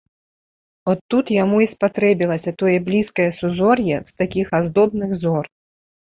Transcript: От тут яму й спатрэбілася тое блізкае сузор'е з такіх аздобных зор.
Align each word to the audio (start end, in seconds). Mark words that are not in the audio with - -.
От 0.91 0.99
тут 1.13 1.25
яму 1.33 1.57
й 1.65 1.71
спатрэбілася 1.73 2.53
тое 2.61 2.73
блізкае 2.87 3.27
сузор'е 3.39 3.99
з 4.11 4.15
такіх 4.23 4.47
аздобных 4.61 5.13
зор. 5.21 5.45